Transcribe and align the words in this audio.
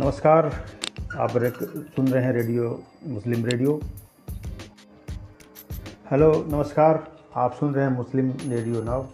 नमस्कार, 0.00 0.46
आप 1.18 1.30
सुन 1.30 2.08
रहे 2.08 2.22
हैं 2.24 2.32
रेडियो, 2.32 2.66
मुस्लिम 3.06 3.44
रेडियो। 3.44 3.72
हेलो, 6.10 6.28
नमस्कार, 6.48 7.02
आप 7.36 7.54
सुन 7.54 7.74
रहे 7.74 7.84
हैं 7.84 7.90
मुस्लिम 7.92 8.30
रेडियो 8.50 8.82
नाव 8.82 9.08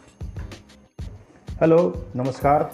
हेलो, 1.60 1.78
नमस्कार, 2.16 2.70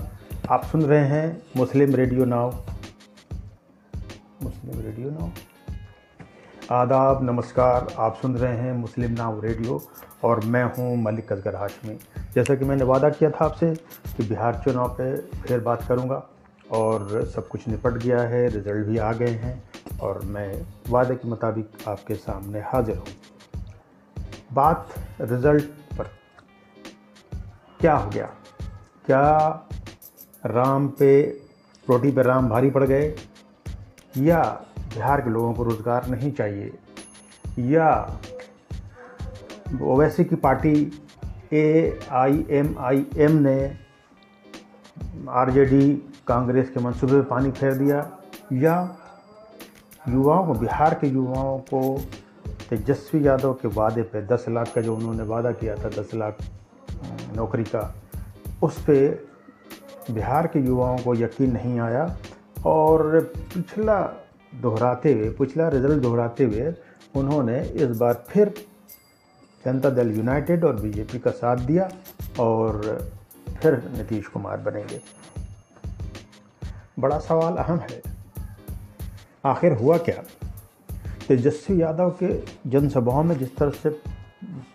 आप 0.50 0.64
सुन 0.64 0.82
रहे 0.82 1.04
हैं 1.08 1.42
मुस्लिम 1.56 1.94
रेडियो 1.94 2.24
नाव 2.24 2.50
मुस्लिम 4.42 4.80
रेडियो 4.80 5.10
नाव 5.10 5.30
आदाब, 6.72 7.22
नमस्कार, 7.22 7.86
आप 7.98 8.18
सुन 8.22 8.36
रहे 8.36 8.56
हैं 8.56 8.72
मुस्लिम 8.72 9.12
नाव 9.12 9.40
रेडियो 9.44 9.80
और 10.24 10.44
मैं 10.46 10.64
हूँ 10.64 10.96
मलिक 11.02 11.32
असगर 11.32 11.56
हाशमी। 11.56 11.98
जैसा 12.34 12.54
कि 12.54 12.64
मैंने 12.64 12.84
वादा 12.84 13.10
किया 13.10 13.30
था 13.30 13.44
आपसे 13.44 13.74
कि 14.16 14.28
बिहार 14.28 14.60
चुनाव 14.64 14.94
पे 15.00 15.16
फिर 15.42 15.60
बात 15.60 15.86
करूँगा। 15.88 16.22
और 16.72 17.24
सब 17.34 17.48
कुछ 17.48 17.68
निपट 17.68 17.92
गया 17.92 18.20
है, 18.20 18.48
रिज़ल्ट 18.48 18.86
भी 18.86 18.98
आ 18.98 19.12
गए 19.12 19.30
हैं 19.30 19.62
और 20.02 20.20
मैं 20.24 20.66
वादे 20.88 21.14
के 21.14 21.28
मुताबिक 21.28 21.88
आपके 21.88 22.14
सामने 22.14 22.60
हाजिर 22.60 22.96
हूँ। 22.96 23.06
बात 24.52 24.94
रिज़ल्ट 25.20 25.64
पर 25.98 26.10
क्या 27.80 27.94
हो 27.94 28.10
गया? 28.10 28.26
क्या 29.06 29.66
राम 30.46 30.88
पे, 30.88 31.22
रोटी 31.88 32.10
पे 32.10 32.22
राम 32.22 32.48
भारी 32.48 32.70
पड़ 32.70 32.84
गए? 32.84 33.14
या 34.16 34.42
बिहार 34.80 35.20
के 35.20 35.30
लोगों 35.30 35.54
को 35.54 35.62
रोज़गार 35.62 36.06
नहीं 36.06 36.32
चाहिए? 36.32 36.72
या 37.58 38.18
ओवैसी 39.82 40.24
की 40.24 40.36
party 40.36 41.00
A 41.52 41.98
I 42.10 42.44
M 42.50 42.74
I 42.78 43.06
M 43.16 43.32
ने 43.32 43.78
आरजेडी 45.28 46.09
कांग्रेस 46.30 46.68
के 46.70 46.80
मंसूबे 46.80 47.12
में 47.12 47.24
पानी 47.24 47.50
फेर 47.50 47.74
दिया, 47.74 47.98
या 48.52 48.74
युवाओं 50.08 50.46
को, 50.46 50.52
बिहार 50.54 50.94
के 50.94 51.06
युवाओं 51.06 51.58
को 51.58 51.80
तेजस्वी 52.70 53.26
यादव 53.26 53.52
के 53.52 53.68
वादे 53.68 54.02
पे 54.02 54.22
10 54.26 54.44
लाख 54.48 54.72
का 54.74 54.80
जो 54.80 54.94
उन्होंने 54.96 55.22
वादा 55.22 55.52
किया 55.52 55.74
था 55.76 55.88
10 55.90 56.14
लाख 56.14 56.38
नौकरी 57.36 57.64
का, 57.64 57.82
उस 58.62 58.78
पर 58.80 59.28
बिहार 60.10 60.46
के 60.46 60.60
युवाओं 60.60 60.98
को 60.98 61.14
यकीन 61.14 61.52
नहीं 61.52 61.78
आया। 61.80 62.04
और 62.66 63.20
पिछला 63.54 64.00
दोहराते 64.52 65.12
हुए, 65.12 65.28
पिछला 65.30 65.68
रिज़ल्ट 65.68 66.02
दोहराते 66.02 66.44
हुए 66.44 66.72
उन्होंने 67.16 67.60
इस 67.60 67.96
बार 67.98 68.24
फिर 68.28 68.52
जनता 69.64 69.90
दल 69.90 70.10
यूनाइटेड 70.16 70.64
और 70.64 70.80
बीजेपी 70.80 71.18
का 71.18 71.30
साथ 71.32 71.56
दिया 71.66 71.88
और 72.40 72.80
फिर 73.62 73.74
नीतीश 73.96 74.26
कुमार 74.26 74.56
बनेंगे। 74.60 75.00
बड़ा 77.00 77.18
सवाल 77.18 77.56
अहम 77.56 77.78
है। 77.78 78.02
आखिर 79.44 79.72
हुआ 79.72 79.98
क्या? 79.98 80.22
तेजस्वी 81.28 81.82
यादव 81.82 82.10
के 82.22 82.42
जनसभाओं 82.70 83.22
में 83.22 83.38
जिस 83.38 83.56
तरह 83.56 83.70
से 83.70 83.90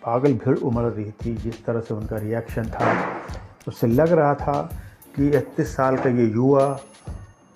पागल 0.04 0.32
भीड़ 0.32 0.58
उमड़ 0.58 0.84
रही 0.84 1.10
थी, 1.10 1.34
जिस 1.34 1.64
तरह 1.64 1.80
से 1.80 1.94
उनका 1.94 2.16
रिएक्शन 2.16 2.64
था, 2.64 3.06
उससे 3.68 3.86
लग 3.86 4.12
रहा 4.12 4.34
था 4.34 4.62
कि 5.16 5.28
इकतीस 5.28 5.76
साल 5.76 5.96
का 5.96 6.10
ये 6.10 6.26
युवा 6.26 6.80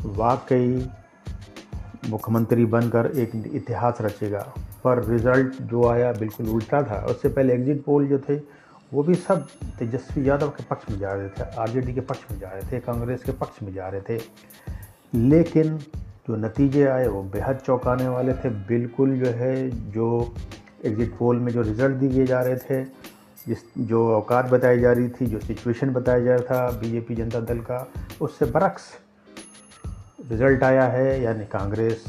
वाकई 0.02 0.88
मुख्यमंत्री 2.08 2.64
बनकर 2.64 3.06
एक 3.06 3.30
इतिहास 3.54 3.98
रचेगा। 4.00 4.52
पर 4.84 5.04
रिज़ल्ट 5.04 5.62
जो 5.62 5.88
आया, 5.88 6.12
बिल्कुल 6.12 6.48
उल्टा 6.48 6.82
था। 6.82 7.06
उससे 7.06 7.28
पहले 7.28 7.54
एग्जिट 7.54 7.84
पोल 7.84 8.06
जो 8.06 8.18
थे 8.18 8.36
वो 8.92 9.02
भी 9.02 9.14
सब 9.14 9.46
तेजस्वी 9.78 10.28
यादव 10.28 10.48
के 10.48 10.64
पक्ष 10.64 10.90
में 10.90 10.98
जा 10.98 11.12
रहे 11.12 11.28
थे, 11.28 11.42
आरजेडी 11.42 11.94
के 11.94 12.00
पक्ष 12.00 12.20
में 12.30 12.38
जा 12.38 12.48
रहे 12.48 12.62
थे, 12.72 12.80
कांग्रेस 12.80 13.22
के 13.22 13.32
पक्ष 13.32 13.62
में 13.62 13.72
जा 13.74 13.88
रहे 13.88 14.00
थे। 14.00 14.22
लेकिन 15.14 15.78
जो 16.28 16.36
नतीजे 16.36 16.86
आए, 16.86 17.06
वो 17.06 17.22
बेहद 17.22 17.56
चौंकाने 17.56 18.08
वाले 18.08 18.34
थे। 18.34 18.50
बिल्कुल 18.50 19.18
जो 19.18 19.30
है, 19.30 19.90
जो 19.90 20.34
एग्जिट 20.84 21.16
पोल 21.18 21.36
में 21.36 21.52
जो 21.52 21.62
रिज़ल्ट 21.62 21.96
दिए 21.96 22.26
जा 22.26 22.40
रहे 22.40 22.56
थे, 22.56 22.84
जिस, 23.48 23.58
जो 23.78 24.06
औकात 24.16 24.46
बताई 24.46 24.80
जा 24.80 24.92
रही 24.92 25.08
थी, 25.08 25.26
जो 25.26 25.40
सिचुएशन 25.40 25.90
बताया 25.90 26.20
जा 26.20 26.34
रहा 26.34 26.44
था 26.44 26.70
बीजेपी 26.70 27.14
जनता 27.14 27.40
दल 27.40 27.58
का, 27.60 27.86
उससे 28.20 28.46
बरक्स 28.46 28.90
रिज़ल्ट 30.30 30.62
आया 30.62 30.84
है। 30.84 31.20
यानी 31.22 31.46
कांग्रेस 31.46 32.04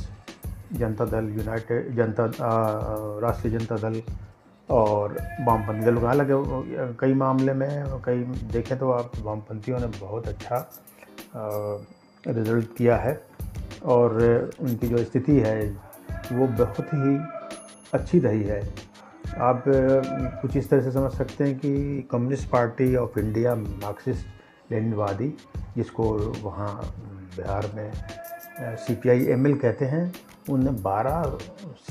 जनता 0.73 1.05
दल, 1.05 1.29
यूनाइटेड 1.29 1.95
जनता 1.95 2.31
राष्ट्रीय 3.23 3.57
जनता 3.59 3.75
दल 3.75 4.01
और 4.71 5.13
वामपंथी 5.47 5.85
दलों 5.85 6.01
का 6.01 6.07
हालाँकि 6.07 6.97
कई 6.99 7.13
मामले 7.13 7.53
में 7.53 8.01
कई 8.05 8.23
देखें 8.51 8.77
तो 8.79 8.91
आप 8.91 9.11
वामपंथियों 9.21 9.79
ने 9.79 9.87
बहुत 9.99 10.27
अच्छा 10.27 10.67
रिज़ल्ट 12.27 12.75
किया 12.77 12.95
है 12.97 13.13
और 13.85 14.15
उनकी 14.61 14.87
जो 14.87 15.03
स्थिति 15.03 15.39
है, 15.39 15.59
वो 16.31 16.47
बहुत 16.59 16.93
ही 16.93 17.17
अच्छी 17.93 18.19
रही 18.19 18.43
है। 18.43 18.61
आप 19.39 19.63
कुछ 19.67 20.55
इस 20.57 20.69
तरह 20.69 20.81
से 20.81 20.91
समझ 20.91 21.11
सकते 21.11 21.43
हैं 21.43 21.57
कि 21.59 22.07
Communist 22.11 22.49
Party 22.49 22.95
of 22.95 23.19
India 23.19 23.55
Marxist 23.55 24.71
लेनिनवादी, 24.71 25.33
जिसको 25.75 26.03
वहाँ 26.43 26.73
बिहार 27.37 27.71
में 27.75 27.91
C 28.77 28.95
P 28.95 29.09
I 29.09 29.25
M 29.33 29.47
L 29.47 29.55
कहते 29.57 29.85
हैं 29.85 30.11
उनने 30.49 30.71
12 30.83 31.37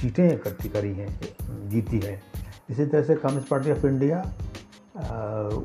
सीटें 0.00 0.32
इकट्ठी 0.32 0.68
करी 0.68 0.92
हैं, 0.94 1.18
जीती 1.68 2.00
हैं। 2.00 2.20
इसी 2.70 2.86
तरह 2.86 3.02
से 3.02 3.14
कम्युनिस्ट 3.14 3.48
पार्टी 3.48 3.70
ऑफ़ 3.70 3.86
इंडिया 3.86 4.22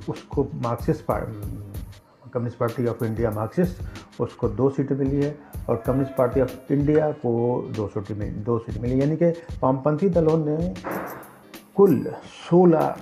उसको 0.09 0.47
Marxist 0.63 1.05
Communist 2.33 2.57
Party 2.57 2.85
of 2.87 3.03
India 3.05 3.31
Marxist 3.31 4.21
उसको 4.21 4.49
दो 4.49 4.69
सीटें 4.69 4.95
मिली 4.95 5.21
है 5.21 5.35
और 5.69 5.83
कम्युनिस्ट 5.85 6.15
पार्टी 6.17 6.41
ऑफ़ 6.41 6.73
इंडिया 6.73 7.09
को 7.11 7.31
दो 7.75 7.87
सीटें 7.87 8.15
मिली, 8.15 8.31
दो 8.31 8.57
सीट 8.59 8.77
मिली। 8.81 9.01
यानी 9.01 9.15
कि 9.15 9.29
वामपंथी 9.63 10.09
दलों 10.09 10.37
ने 10.45 10.73
कुल 11.75 11.95
16 12.51 12.95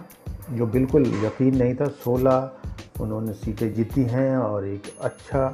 जो 0.51 0.65
बिल्कुल 0.67 1.07
यकीन 1.25 1.57
नहीं 1.57 1.75
था 1.75 1.87
16 2.05 3.01
उन्होंने 3.01 3.33
सीटें 3.33 3.73
जीती 3.73 4.03
हैं 4.03 4.37
और 4.37 4.65
एक 4.67 4.93
अच्छा 5.01 5.47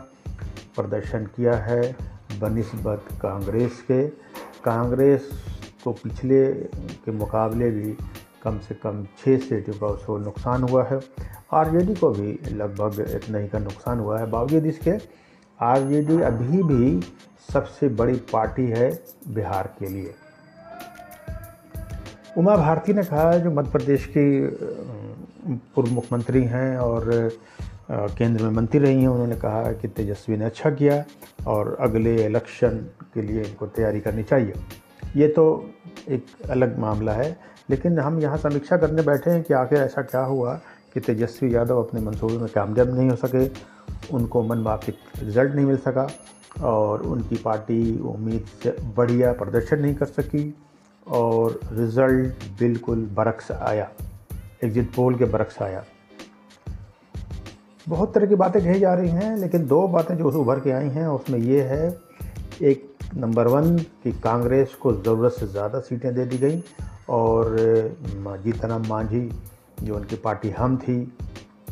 प्रदर्शन 0.76 1.26
किया 1.36 1.54
है 1.58 1.82
बनस्बत 2.40 3.08
कांग्रेस 3.22 3.82
के। 3.88 4.08
कांग्रेस 4.66 5.30
को 5.84 5.92
पिछले 5.94 6.46
के 7.04 7.12
मुकाबले 7.12 7.70
भी 7.72 7.92
कम 8.44 8.60
से 8.60 8.76
कम 8.76 9.04
छः 9.18 9.38
सीटों 9.40 9.74
का 9.74 9.88
उसको 9.88 10.18
नुकसान 10.18 10.64
हुआ 10.64 10.84
है। 10.84 11.00
आरजेडी 11.54 11.96
को 11.96 12.10
भी 12.10 12.38
लगभग 12.52 13.00
इतना 13.16 13.38
ही 13.38 13.48
का 13.48 13.60
नुकसान 13.60 14.00
हुआ 14.00 14.20
है। 14.20 14.30
बावजूद 14.32 14.66
इसके, 14.66 14.92
आरजेडी 15.60 16.22
अभी 16.22 16.64
भी 16.64 17.00
सबसे 17.54 17.90
बड़ी 17.90 18.16
पार्टी 18.34 18.66
है 18.68 18.90
बिहार 19.28 19.74
के 19.80 19.90
लिए। 19.90 20.14
उमा 22.38 22.56
भारती 22.56 22.94
ने 22.94 23.04
कहा 23.04 23.38
जो 23.38 23.52
मध्य 23.52 23.72
प्रदेश 23.72 24.06
की 24.08 24.48
पूर्व 25.76 25.92
मुख्यमंत्री 25.92 26.44
हैं 26.46 26.78
और 26.78 27.30
केंद्र 27.92 28.44
में 28.44 28.52
मंत्री 28.52 28.80
रही 28.80 29.02
हैं, 29.02 29.08
उन्होंने 29.08 29.36
कहा 29.36 29.72
कि 29.72 29.88
तेजस्वी 29.88 30.38
ने 30.38 30.46
अच्छा 30.46 30.70
किया 30.72 31.04
और 31.48 31.76
अगले 31.80 32.14
इलेक्शन 32.26 32.78
के 33.14 33.22
लिए 33.22 33.42
इनको 33.42 33.68
तैयारी 33.68 34.00
करनी 34.00 34.24
चाहिए। 34.24 34.54
ये 35.16 35.28
तो 35.28 35.44
एक 36.10 36.26
अलग 36.50 36.78
मामला 36.80 37.14
है, 37.14 37.38
लेकिन 37.70 38.00
हम 38.00 38.20
यहाँ 38.20 38.38
समीक्षा 38.38 38.78
करने 38.78 39.02
बैठे 39.02 39.30
हैं 39.32 39.44
कि 39.44 39.54
आखिर 39.54 39.80
ऐसा 39.80 40.02
क्या 40.02 40.22
हुआ 40.22 40.54
कि 40.94 41.00
तेजस्वी 41.00 41.54
यादव 41.56 41.84
अपने 41.84 42.02
मंसूबे 42.02 42.38
में 42.38 42.50
कामयाब 42.50 42.96
नहीं 42.96 43.10
हो 43.10 43.16
सके, 43.16 43.46
उनको 44.16 44.44
मन 44.44 44.64
वापिक 44.64 44.96
रिज़ल्ट 45.20 45.56
नहीं 45.56 45.66
मिल 45.66 45.78
सका 45.78 46.08
और 46.62 47.02
उनकी 47.02 47.36
पार्टी 47.36 48.00
उम्मीद 48.00 48.46
से 48.64 48.76
बढ़िया 48.96 49.32
प्रदर्शन 49.34 49.80
नहीं 49.82 49.96
कर 49.96 50.06
सकी 50.06 50.54
और 51.08 51.60
रिज़ल्ट 51.74 52.44
बिल्कुल 52.60 53.06
बरक्स 53.16 53.52
आया 53.52 53.90
एग्जिट 54.64 54.94
पोल 54.96 55.16
के 55.16 55.26
बरक्स 55.26 55.62
आया। 55.62 55.84
बहुत 57.88 58.14
तरह 58.14 58.28
की 58.28 58.36
बातें 58.36 58.62
कही 58.62 58.80
जा 58.80 58.94
रही 58.94 59.10
हैं, 59.10 59.36
लेकिन 59.38 59.66
दो 59.68 59.88
बातें 59.88 60.16
जो 60.18 60.32
उभर 60.32 60.60
के 60.60 60.72
आई 60.72 60.90
हैं, 60.90 61.08
उसमें 61.08 61.40
ये 61.40 61.62
है, 61.62 61.90
एक 62.62 62.89
नंबर 63.18 63.48
वन 63.48 63.78
कि 64.04 64.12
कांग्रेस 64.24 64.74
को 64.82 64.94
ज़रूरत 64.94 65.32
से 65.34 65.48
ज़्यादा 65.48 65.80
सीटें 65.80 66.14
दे 66.16 66.26
दी 66.26 66.38
गई 66.38 66.64
और 67.10 67.56
जीतनराम 68.44 68.88
मांझी, 68.88 69.30
जो 69.84 69.96
उनकी 69.96 70.16
पार्टी 70.18 70.50
हम 70.52 70.78
थी, 70.78 71.02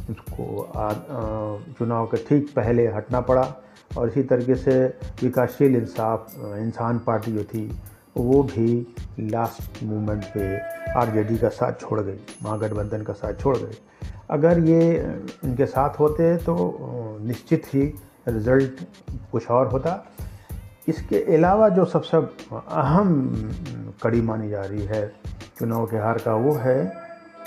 उसको 0.09 0.45
चुनाव 1.77 2.05
के 2.05 2.17
ठीक 2.27 2.49
पहले 2.55 2.87
हटना 2.87 3.21
पड़ा 3.21 3.53
और 3.91 4.09
इसी 4.09 4.23
तरीके 4.23 4.55
से 4.55 4.85
विकासशील 5.23 5.75
इंसाफ, 5.75 6.33
इंसान 6.57 6.99
पार्टी 7.07 7.31
जो 7.31 7.43
थी, 7.45 7.67
वो 8.17 8.41
भी 8.45 8.95
लास्ट 9.21 9.83
मोमेंट 9.83 10.23
पे 10.33 10.57
आरजेडी 10.99 11.37
का 11.37 11.49
साथ 11.51 11.81
छोड़ 11.81 11.99
गई, 12.01 12.19
महागठबंधन 12.43 13.01
का 13.01 13.13
साथ 13.13 13.39
छोड़ 13.41 13.57
गई। 13.57 13.77
अगर 14.31 14.59
ये 14.59 14.93
इनके 15.43 15.65
साथ 15.67 15.99
होते 15.99 16.35
तो 16.37 16.55
निश्चित 17.21 17.73
ही 17.73 17.81
रिज़ल्ट 18.27 18.81
कुछ 19.31 19.49
और 19.49 19.67
होता। 19.67 20.03
इसके 20.87 21.17
अलावा 21.35 21.69
जो 21.69 21.85
सबसे 21.85 22.17
अहम 22.17 23.09
कड़ी 24.03 24.21
मानी 24.21 24.49
जा 24.49 24.61
रही 24.61 24.85
है 24.85 25.07
चुनाव 25.59 25.85
के 25.85 25.97
हार 25.97 26.17
का, 26.17 26.33
वो 26.33 26.53
है 26.55 26.79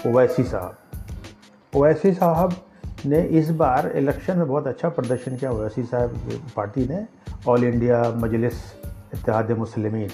ओवैसी 0.06 0.44
साहब। 0.44 1.76
ओवैसी 1.76 2.12
साहब 2.14 2.54
ने 3.06 3.22
इस 3.38 3.50
बार 3.56 3.90
इलेक्शन 3.96 4.38
में 4.38 4.46
बहुत 4.48 4.66
अच्छा 4.66 4.88
प्रदर्शन 4.88 5.36
किया। 5.36 5.50
ओवैसी 5.50 5.82
साहब 5.84 6.20
पार्टी 6.56 6.86
ने 6.88 7.06
ऑल 7.48 7.64
इंडिया 7.64 8.02
मजलिस 8.16 8.54
इतिहाद 9.14 9.50
मुसलमिन 9.58 10.10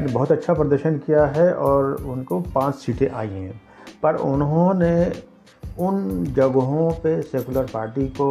ने 0.00 0.12
बहुत 0.12 0.32
अच्छा 0.32 0.54
प्रदर्शन 0.54 0.98
किया 0.98 1.24
है 1.26 1.52
और 1.54 1.94
उनको 1.94 2.40
पाँच 2.54 2.74
सीटें 2.74 3.08
आई 3.10 3.28
हैं। 3.28 3.60
पर 4.02 4.16
उन्होंने 4.16 5.12
उन 5.80 6.24
जगहों 6.34 6.90
पे 7.02 7.20
सेकुलर 7.22 7.66
पार्टी 7.72 8.06
को 8.20 8.28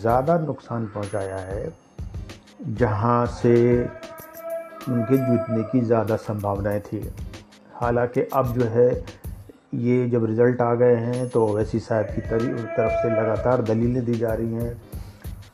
ज़्यादा 0.00 0.38
नुकसान 0.38 0.86
पहुँचाया 0.86 1.36
है। 1.38 1.72
जहाँ 2.64 3.24
से 3.32 3.54
उनके 3.82 5.16
जीतने 5.16 5.62
की 5.62 5.80
ज़्यादा 5.80 6.16
संभावनाएँ 6.18 6.80
थी। 6.82 7.00
हालाँकि 7.74 8.20
अब 8.32 8.52
जो 8.54 8.64
है, 8.66 8.88
ये 9.74 10.08
जब 10.10 10.24
रिज़ल्ट 10.24 10.60
आ 10.60 10.74
गए 10.74 10.94
हैं 10.96 11.28
तो 11.28 11.44
ओवैसी 11.46 11.78
साहब 11.80 12.06
की 12.06 12.20
तरी, 12.20 12.46
तरफ़ 12.46 12.92
से 13.02 13.10
लगातार 13.10 13.62
दलीलें 13.62 14.04
दी 14.04 14.14
जा 14.14 14.34
रही 14.34 14.54
हैं 14.54 14.74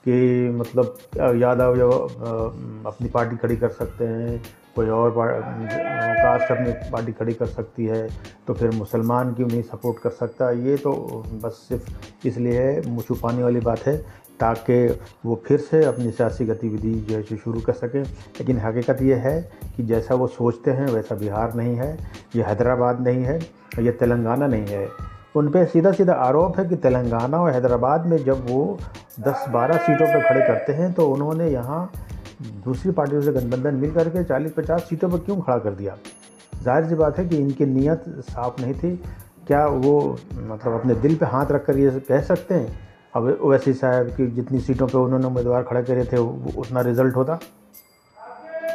कि 0.06 0.48
मतलब 0.50 0.96
यादव 1.36 1.76
जब 1.76 2.84
अपनी 2.86 3.08
पार्टी 3.08 3.36
खड़ी 3.36 3.56
कर 3.56 3.68
सकते 3.70 4.06
हैं, 4.06 4.42
कोई 4.76 4.88
और 4.88 5.10
कास्ट 5.16 6.50
अपनी 6.52 6.72
पार्टी 6.90 7.12
खड़ी 7.12 7.32
कर 7.34 7.46
सकती 7.46 7.86
है 7.86 8.08
तो 8.46 8.54
फिर 8.54 8.70
मुसलमान 8.70 9.32
क्यों 9.34 9.48
नहीं 9.48 9.62
सपोर्ट 9.62 9.98
कर 10.02 10.10
सकता? 10.10 10.50
ये 10.50 10.76
तो 10.76 10.92
बस 11.42 11.64
सिर्फ़ 11.68 12.26
इसलिए 12.28 12.60
है, 12.60 12.88
मुँह 12.88 13.04
छुपाने 13.08 13.42
वाली 13.42 13.60
बात 13.60 13.86
है 13.86 13.96
ताकि 14.40 14.86
वो 15.24 15.40
फिर 15.46 15.58
से 15.60 15.84
अपनी 15.84 16.10
सियासी 16.10 16.44
गतिविधि 16.46 16.92
जो 17.00 17.16
है 17.16 17.36
शुरू 17.36 17.60
कर 17.60 17.72
सकें। 17.74 18.02
लेकिन 18.02 18.58
हकीकत 18.58 19.02
ये 19.02 19.14
है 19.16 19.40
कि 19.76 19.82
जैसा 19.84 20.14
वो 20.14 20.26
सोचते 20.28 20.70
हैं, 20.70 20.86
वैसा 20.88 21.14
बिहार 21.16 21.54
नहीं 21.54 21.74
है, 21.76 21.96
ये 22.36 22.42
हैदराबाद 22.42 23.00
नहीं 23.00 23.24
है 23.24 23.38
ये 23.80 23.90
तेलंगाना 23.92 24.46
नहीं 24.46 24.66
है। 24.68 24.88
उन 25.36 25.48
पर 25.50 25.64
सीधा 25.66 25.90
सीधा 25.92 26.12
आरोप 26.20 26.58
है 26.58 26.64
कि 26.68 26.76
तेलंगाना 26.78 27.40
और 27.40 27.50
हैदराबाद 27.52 28.06
में 28.06 28.16
जब 28.24 28.46
वो 28.48 28.78
10-12 29.20 29.76
सीटों 29.78 30.06
पर 30.06 30.28
खड़े 30.28 30.46
करते 30.46 30.72
हैं 30.72 30.92
तो 30.92 31.06
उन्होंने 31.08 31.50
यहाँ 31.50 31.90
दूसरी 32.64 32.92
पार्टियों 32.92 33.20
से 33.22 33.32
गठबंधन 33.32 33.74
मिल 33.76 33.90
करके 33.92 34.24
40-50 34.24 34.80
सीटों 34.80 35.10
पर 35.10 35.18
क्यों 35.18 35.40
खड़ा 35.40 35.58
कर 35.58 35.70
दिया? 35.72 35.96
ज़ाहिर 36.54 36.88
सी 36.88 36.94
बात 36.94 37.18
है 37.18 37.26
कि 37.28 37.36
इनकी 37.36 37.66
नीयत 37.66 38.04
साफ़ 38.20 38.60
नहीं 38.62 38.74
थी। 38.74 38.96
क्या 39.46 39.64
वो 39.66 39.94
मतलब 40.32 40.72
अपने 40.74 40.94
दिल 40.96 41.14
पे 41.16 41.26
हाथ 41.26 41.52
रख 41.52 41.64
कर 41.66 41.78
ये 41.78 41.90
कह 42.08 42.20
सकते 42.22 42.54
हैं 42.54 42.89
अब 43.14 43.38
ओवैसी 43.42 43.72
साहब 43.72 44.08
की 44.16 44.26
जितनी 44.26 44.60
सीटों 44.60 44.86
पे 44.86 44.98
उन्होंने 44.98 45.26
उम्मीदवार 45.26 45.62
खड़े 45.62 45.82
करे 45.82 46.04
थे 46.04 46.16
उतना 46.16 46.80
रिज़ल्ट 46.80 47.16
होता। 47.16 47.34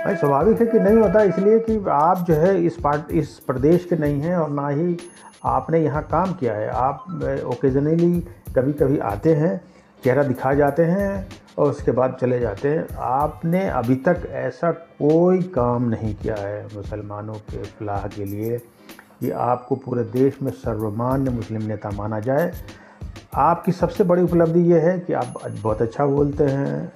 भाई, 0.06 0.16
स्वाभाविक 0.16 0.60
है 0.62 0.66
कि 0.68 0.80
नहीं 0.80 0.98
होता, 0.98 1.22
इसलिए 1.24 1.60
कि 1.60 1.84
आप 1.90 2.26
जो 2.28 2.34
है 2.34 2.58
इस 2.66 2.78
पार्ट 2.84 3.12
इस 3.12 3.38
प्रदेश 3.48 3.86
के 3.86 3.96
नहीं 3.96 4.22
हैं 4.22 4.36
और 4.38 4.50
ना 4.50 4.68
ही 4.70 4.98
आपने 5.46 5.80
यहाँ 5.80 6.04
काम 6.04 6.34
किया 6.34 6.54
है। 6.54 6.68
आप 6.70 7.06
ओकेजनली 7.46 8.20
कभी 8.56 8.74
कभी 8.74 8.98
आते 9.00 9.34
हैं, 9.36 9.60
चेहरा 10.04 10.24
दिखा 10.24 10.54
जाते 10.54 10.84
हैं 10.84 11.28
और 11.58 11.70
उसके 11.70 11.92
बाद 11.92 12.18
चले 12.22 12.40
जाते 12.40 12.70
हैं। 12.70 12.88
आपने 12.98 13.68
अभी 13.70 13.96
तक 14.06 14.28
ऐसा 14.32 14.72
कोई 14.72 15.42
काम 15.56 15.90
नहीं 15.90 16.14
किया 16.16 16.36
है 16.38 16.64
मुसलमानों 16.76 17.34
के 17.34 17.64
फलाह 17.64 18.08
के 18.08 18.26
लिए 18.26 18.58
कि 19.20 19.30
आपको 19.32 19.76
पूरे 19.76 20.04
देश 20.12 20.42
में 20.42 20.52
सर्वमान्य 20.54 21.32
मुस्लिम 21.32 21.64
नेता 21.64 21.90
माना 21.90 22.20
जाए। 22.20 22.52
आपकी 23.36 23.72
सबसे 23.72 24.04
बड़ी 24.04 24.22
उपलब्धि 24.22 24.60
ये 24.72 24.80
है 24.80 24.98
कि 25.00 25.14
आप 25.14 25.34
बहुत 25.62 25.82
अच्छा 25.82 26.06
बोलते 26.06 26.44
हैं 26.44 26.92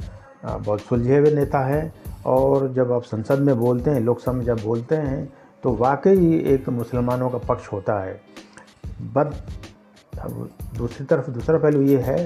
बहुत 0.45 0.81
सुलझे 0.81 1.17
हुए 1.17 1.31
नेता 1.31 1.59
हैं 1.59 1.93
और 2.25 2.71
जब 2.73 2.91
आप 2.91 3.03
संसद 3.03 3.39
में 3.39 3.57
बोलते 3.59 3.91
हैं, 3.91 3.99
लोकसभा 3.99 4.33
में 4.33 4.43
जब 4.45 4.61
बोलते 4.63 4.95
हैं 4.95 5.33
तो 5.63 5.73
वाकई 5.75 6.37
एक 6.53 6.69
मुसलमानों 6.69 7.29
का 7.29 7.37
पक्ष 7.37 7.71
होता 7.71 7.99
है। 7.99 8.13
अब 9.15 9.33
दूसरी 10.77 11.05
तरफ़, 11.05 11.29
दूसरा 11.29 11.57
पहलू 11.57 11.81
ये 11.81 11.97
है 11.97 12.25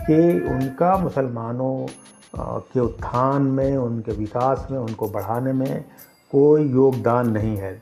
कि 0.00 0.16
उनका 0.48 0.96
मुसलमानों 0.98 1.86
के 2.34 2.80
उत्थान 2.80 3.42
में, 3.42 3.76
उनके 3.76 4.12
विकास 4.12 4.66
में, 4.70 4.78
उनको 4.78 5.08
बढ़ाने 5.08 5.52
में 5.52 5.84
कोई 6.32 6.68
योगदान 6.70 7.30
नहीं 7.30 7.56
है। 7.56 7.72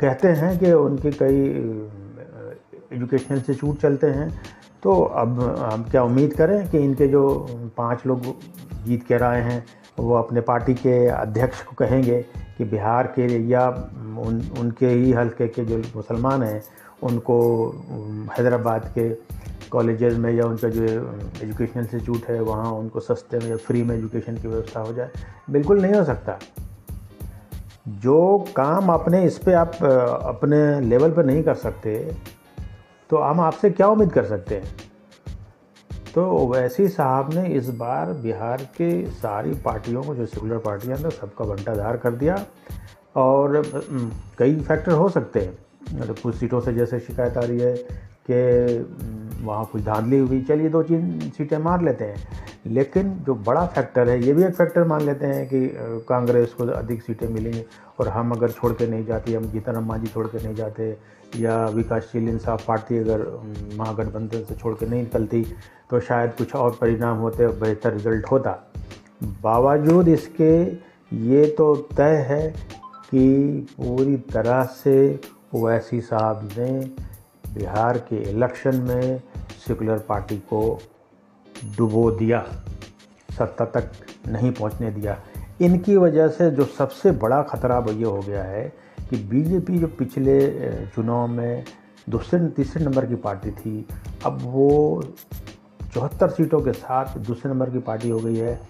कहते 0.00 0.28
हैं 0.28 0.58
कि 0.58 0.72
उनके 0.72 1.10
कई 1.12 1.40
एजुकेशनल 2.92 3.36
इंस्टीट्यूट 3.36 3.80
चलते 3.80 4.06
हैं 4.06 4.28
तो 4.86 5.02
अब 5.02 5.40
हम 5.72 5.82
क्या 5.82 6.02
उम्मीद 6.02 6.34
करें 6.34 6.70
कि 6.70 6.78
इनके 6.78 7.06
जो 7.06 7.46
पाँच 7.76 8.02
लोग 8.06 8.20
जीत 8.84 9.06
के 9.06 9.14
आए 9.14 9.40
हैं, 9.42 9.66
वो 9.98 10.14
अपने 10.14 10.40
पार्टी 10.40 10.74
के 10.74 11.06
अध्यक्ष 11.06 11.62
को 11.62 11.76
कहेंगे 11.76 12.22
कि 12.58 12.64
बिहार 12.64 13.06
के 13.06 13.48
या 13.48 13.68
उन, 14.18 14.50
उनके 14.60 14.86
ही 14.86 15.12
हल्के 15.12 15.48
के 15.48 15.64
जो 15.64 15.78
मुसलमान 15.96 16.42
हैं, 16.42 16.62
उनको 17.02 17.38
हैदराबाद 18.38 18.92
के 18.98 19.08
कॉलेजेस 19.70 20.14
में 20.14 20.32
या 20.32 20.44
उनका 20.44 20.68
जो 20.68 20.82
एजुकेशन 21.42 21.80
इंस्टीट्यूट 21.80 22.28
है, 22.28 22.40
वहाँ 22.40 22.72
उनको 22.72 23.00
सस्ते 23.00 23.38
में 23.38 23.48
या 23.48 23.56
फ्री 23.56 23.82
में 23.82 23.96
एजुकेशन 23.96 24.36
की 24.36 24.48
व्यवस्था 24.48 24.80
हो 24.80 24.92
जाए। 24.92 25.10
बिल्कुल 25.50 25.82
नहीं 25.82 25.94
हो 25.94 26.04
सकता। 26.04 26.38
जो 27.88 28.46
काम 28.56 28.88
अपने 28.88 29.24
इस 29.24 29.38
पर 29.38 29.54
आप, 29.54 29.74
अपने 30.22 30.80
लेवल 30.80 31.10
पर 31.10 31.24
नहीं 31.24 31.42
कर 31.42 31.54
सकते 31.54 32.16
तो 33.10 33.16
हम 33.16 33.40
आपसे 33.40 33.70
क्या 33.70 33.88
उम्मीद 33.88 34.12
कर 34.12 34.24
सकते 34.24 34.54
हैं? 34.54 34.76
तो 36.14 36.30
ओवैसी 36.30 36.88
साहब 36.88 37.34
ने 37.34 37.48
इस 37.48 37.68
बार 37.68 38.12
बिहार 38.12 38.56
के 38.56 39.06
सारी 39.06 39.50
पार्टियों 39.54 40.02
को, 40.02 40.14
जो 40.14 40.26
सेकुलर 40.26 40.58
पार्टियाँ 40.58 40.98
थी 40.98 41.10
सबका 41.10 41.44
बंटाधार 41.44 41.96
कर 41.96 42.10
दिया। 42.10 42.46
और 43.16 43.62
कई 44.38 44.60
फैक्टर 44.60 44.92
हो 44.92 45.08
सकते 45.08 45.40
हैं। 45.40 45.58
मतलब 46.00 46.18
कुछ 46.18 46.34
सीटों 46.34 46.60
से 46.60 46.72
जैसे 46.72 47.00
शिकायत 47.00 47.36
आ 47.36 47.40
रही 47.40 47.58
है 47.58 47.76
कि 48.30 48.78
वहाँ 49.44 49.64
कुछ 49.72 49.82
धांधली 49.82 50.18
हुई। 50.18 50.42
चलिए 50.42 50.68
दो 50.68 50.82
तीन 50.82 51.20
सीटें 51.20 51.58
मार 51.58 51.82
लेते 51.82 52.04
हैं। 52.04 52.16
लेकिन 52.66 53.10
जो 53.26 53.34
बड़ा 53.36 53.64
फैक्टर 53.66 54.08
है, 54.08 54.22
ये 54.24 54.32
भी 54.32 54.44
एक 54.44 54.54
फैक्टर 54.54 54.84
मान 54.84 55.00
लेते 55.00 55.26
हैं 55.26 55.46
कि 55.48 55.68
कांग्रेस 56.08 56.52
को 56.52 56.66
अधिक 56.66 57.02
सीटें 57.02 57.28
मिलेंगी 57.28 57.64
और 58.00 58.08
हम 58.08 58.32
अगर 58.32 58.50
छोड़ 58.50 58.72
के 58.72 58.86
नहीं 58.86 59.04
जाती, 59.06 59.34
हम 59.34 59.44
जीतन 59.50 59.72
अम्मा 59.72 59.96
जी 59.96 60.06
छोड़ 60.06 60.26
के 60.26 60.42
नहीं 60.44 60.54
जाते 60.54 60.96
या 61.36 61.64
विकासशील 61.66 62.28
इंसाफ 62.28 62.64
पार्टी 62.66 62.98
अगर 62.98 63.26
महागठबंधन 63.78 64.42
से 64.42 64.54
छोड़ 64.54 64.74
के 64.74 64.86
नहीं 64.86 65.02
निकलती 65.02 65.44
तो 65.90 66.00
शायद 66.00 66.32
कुछ 66.38 66.54
और 66.54 66.76
परिणाम 66.80 67.18
होते 67.18 67.46
बेहतर 67.60 67.92
रिज़ल्ट 67.92 68.30
होता। 68.30 68.50
बावजूद 69.42 70.08
इसके, 70.08 70.62
ये 71.12 71.46
तो 71.58 71.74
तय 71.96 72.24
है 72.28 72.48
कि 73.10 73.66
पूरी 73.76 74.16
तरह 74.32 74.62
से 74.74 74.96
ओवैसी 75.54 76.00
साहब 76.00 76.48
ने 76.58 76.70
बिहार 77.54 77.98
के 78.08 78.16
इलेक्शन 78.30 78.76
में 78.82 79.20
सेकुलर 79.66 79.98
पार्टी 79.98 80.36
को 80.50 80.62
डुबो 81.76 82.10
दिया, 82.10 82.44
सत्ता 83.28 83.64
तक 83.64 83.90
नहीं 84.28 84.50
पहुँचने 84.52 84.90
दिया। 84.90 85.18
इनकी 85.60 85.96
वजह 85.96 86.28
से 86.28 86.50
जो 86.50 86.64
सबसे 86.64 87.10
बड़ा 87.10 87.42
खतरा 87.42 87.76
अब 87.76 87.88
ये 87.90 88.04
हो 88.04 88.20
गया 88.20 88.42
है 88.42 88.64
कि 89.10 89.16
बीजेपी 89.24 89.78
जो 89.78 89.86
पिछले 89.88 90.38
चुनाव 90.86 91.26
में 91.26 91.64
दूसरे, 92.10 92.46
तीसरे 92.48 92.84
नंबर 92.84 93.06
की 93.06 93.14
पार्टी 93.14 93.50
थी, 93.50 93.86
अब 94.24 94.38
वो 94.42 95.02
चौहत्तर 95.94 96.30
सीटों 96.30 96.60
के 96.60 96.72
साथ 96.72 97.18
दूसरे 97.18 97.50
नंबर 97.50 97.70
की 97.70 97.78
पार्टी 97.78 98.08
हो 98.08 98.18
गई 98.18 98.36
है। 98.36 98.60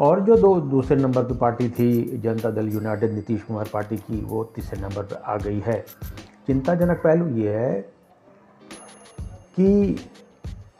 और 0.00 0.20
जो 0.20 0.36
दो, 0.36 0.54
दूसरे 0.60 0.96
नंबर 0.96 1.24
की 1.24 1.34
पार्टी 1.34 1.68
थी, 1.70 2.18
जनता 2.18 2.50
दल 2.50 2.68
यूनाइटेड 2.68 3.12
नीतीश 3.12 3.42
कुमार 3.42 3.68
पार्टी 3.72 3.96
की, 3.96 4.20
वो 4.20 4.44
तीसरे 4.44 4.80
नंबर 4.80 5.02
पर 5.02 5.22
आ 5.24 5.36
गई 5.36 5.62
है। 5.66 5.84
चिंताजनक 6.46 7.00
पहलू 7.04 7.28
ये 7.36 7.54
है 7.54 7.80
कि 9.56 9.96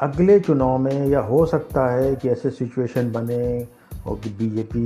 अगले 0.01 0.39
चुनाव 0.41 0.79
में 0.79 1.07
या 1.09 1.21
हो 1.21 1.45
सकता 1.47 1.87
है 1.91 2.15
कि 2.17 2.29
ऐसे 2.29 2.51
सिचुएशन 2.51 3.11
बने 3.13 3.67
और 4.07 4.19
कि 4.25 4.31
बीजेपी 4.31 4.81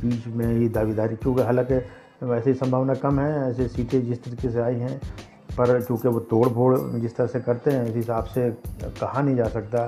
बीच 0.00 0.26
में 0.26 0.46
ही 0.48 0.68
दावेदारी, 0.68 1.16
क्योंकि 1.16 1.42
हालाँकि 1.42 2.26
वैसे 2.26 2.54
संभावना 2.54 2.94
कम 2.94 3.20
है, 3.20 3.50
ऐसे 3.50 3.68
सीटें 3.68 4.00
जिस 4.06 4.22
तरीके 4.24 4.50
से 4.50 4.60
आई 4.60 4.74
हैं, 4.74 4.98
पर 5.58 5.80
चूँकि 5.82 6.08
वो 6.08 6.20
तोड़ 6.20 6.48
फोड़ 6.48 6.78
जिस 7.00 7.16
तरह 7.16 7.26
से 7.26 7.40
करते 7.40 7.70
हैं, 7.70 7.86
इस 7.86 7.96
हिसाब 7.96 8.24
से 8.26 8.50
कहा 9.00 9.22
नहीं 9.22 9.36
जा 9.36 9.48
सकता 9.48 9.86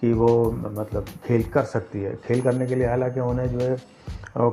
कि 0.00 0.12
वो 0.12 0.50
मतलब 0.54 1.06
खेल 1.26 1.42
कर 1.44 1.64
सकती 1.66 2.02
है। 2.02 2.14
खेल 2.26 2.40
करने 2.42 2.66
के 2.66 2.74
लिए 2.74 2.86
हालाँकि 2.86 3.20
उन्हें 3.20 3.48
जो 3.48 3.60
है 3.60 3.76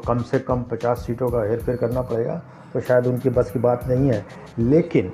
कम 0.07 0.21
से 0.23 0.39
कम 0.39 0.63
50 0.71 1.05
सीटों 1.05 1.29
का 1.29 1.43
हेर 1.43 1.59
फेर 1.59 1.75
करना 1.77 2.01
पड़ेगा 2.03 2.41
तो 2.73 2.81
शायद 2.81 3.07
उनकी 3.07 3.29
बस 3.29 3.51
की 3.51 3.59
बात 3.59 3.87
नहीं 3.87 4.09
है। 4.11 4.25
लेकिन 4.59 5.11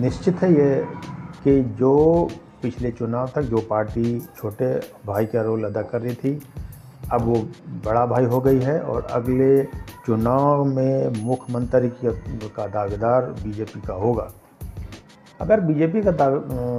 निश्चित 0.00 0.42
है 0.42 0.52
ये 0.52 0.84
कि 1.44 1.62
जो 1.78 2.28
पिछले 2.64 2.90
चुनाव 2.92 3.30
तक 3.34 3.42
जो 3.44 3.58
पार्टी 3.70 4.18
छोटे 4.36 4.68
भाई 5.06 5.26
का 5.26 5.42
रोल 5.42 5.64
अदा 5.64 5.82
कर 5.84 6.00
रही 6.00 6.14
थी, 6.14 6.40
अब 7.12 7.22
वो 7.22 7.34
बड़ा 7.84 8.04
भाई 8.06 8.24
हो 8.24 8.40
गई 8.40 8.60
है 8.60 8.78
और 8.82 9.06
अगले 9.12 9.64
चुनाव 10.06 10.64
में 10.66 11.22
मुख्यमंत्री 11.22 11.90
का 12.56 12.66
दावेदार 12.68 13.26
बीजेपी 13.42 13.80
का 13.80 13.94
होगा। 13.94 14.30
अगर 15.40 15.60
बीजेपी 15.60 16.02
का 16.02 16.28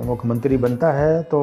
मुख्यमंत्री 0.06 0.58
बनता 0.58 0.92
है 0.94 1.22
तो 1.24 1.40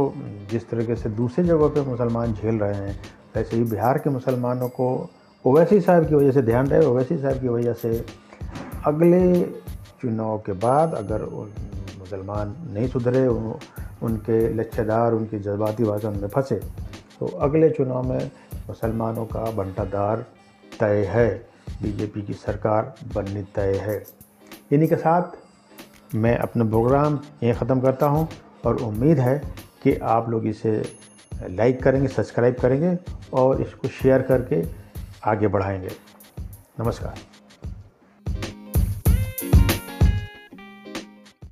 जिस 0.50 0.68
तरीके 0.70 0.96
से 0.96 1.08
दूसरी 1.12 1.44
जगहों 1.44 1.68
पे 1.70 1.80
मुसलमान 1.82 2.32
झेल 2.34 2.58
रहे 2.58 2.75
हैं, 2.75 2.99
वैसे 3.34 3.56
ही 3.56 3.64
बिहार 3.64 3.99
के 3.99 4.11
मुसलमानों 4.11 4.68
को 4.70 4.88
ओवैसी 5.44 5.80
साहब 5.80 6.08
की 6.08 6.14
वजह 6.14 6.32
से 6.32 6.42
ध्यान 6.42 6.66
रहे, 6.66 6.87
ओवैसी 6.87 7.18
साहब 7.18 7.40
की 7.40 7.49
वजह 7.49 7.72
से 7.75 8.04
अगले 8.87 9.42
चुनाव 10.02 10.38
के 10.38 10.52
बाद 10.61 10.94
अगर 10.94 11.25
मुसलमान 11.99 12.54
नहीं 12.70 12.88
सुधरे 12.88 13.26
उनके 14.02 14.54
लच्छेदार, 14.54 15.12
उनकी 15.12 15.38
जज्बाती 15.38 15.85
भाषण 15.85 16.21
में 16.21 16.28
फंसे। 16.28 16.56
तो 17.21 17.26
अगले 17.26 17.71
चुनाव 17.71 18.02
में 18.02 18.30
मुसलमानों 18.68 19.26
का 19.26 19.50
बंटादार 19.50 20.26
तय 20.80 21.04
है। 21.04 21.47
बीजेपी 21.82 22.23
की 22.23 22.32
सरकार 22.32 22.94
बननी 23.14 23.42
तय 23.42 23.76
है। 23.76 24.04
इन्हीं 24.73 24.88
के 24.88 24.97
साथ 24.97 25.23
मैं 26.14 26.37
अपना 26.38 26.64
प्रोग्राम 26.64 27.21
यहीं 27.42 27.54
ख़त्म 27.54 27.80
करता 27.80 28.06
हूँ 28.06 28.28
और 28.66 28.76
उम्मीद 28.76 29.18
है 29.18 29.38
कि 29.82 29.97
आप 29.97 30.28
लोग 30.28 30.47
इसे 30.47 30.82
लाइक 31.50 31.82
करेंगे, 31.82 32.09
सब्सक्राइब 32.09 32.54
करेंगे 32.54 32.99
और 33.32 33.62
इसको 33.62 33.88
शेयर 33.88 34.23
करके 34.23 34.62
आगे 35.25 35.49
बढ़ाएँगे। 35.49 35.90
नमस्कार। 36.80 37.32